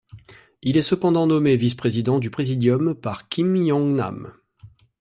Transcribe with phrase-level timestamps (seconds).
[0.63, 4.33] Il est cependant nommé vice-président du Présidium par Kim Yong-nam.